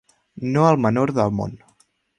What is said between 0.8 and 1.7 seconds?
menor del món.